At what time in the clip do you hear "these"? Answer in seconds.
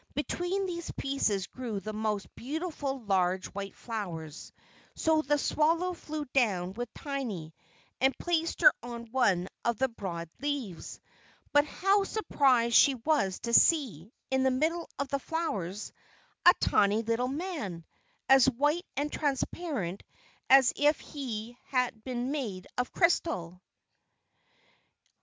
0.65-0.89